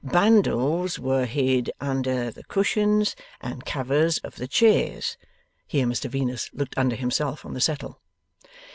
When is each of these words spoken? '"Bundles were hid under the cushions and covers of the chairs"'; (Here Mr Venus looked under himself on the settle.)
'"Bundles 0.03 0.97
were 0.97 1.25
hid 1.27 1.69
under 1.79 2.31
the 2.31 2.43
cushions 2.45 3.15
and 3.39 3.63
covers 3.67 4.17
of 4.23 4.37
the 4.37 4.47
chairs"'; 4.47 5.15
(Here 5.67 5.85
Mr 5.85 6.09
Venus 6.09 6.49
looked 6.53 6.75
under 6.75 6.95
himself 6.95 7.45
on 7.45 7.53
the 7.53 7.61
settle.) 7.61 8.01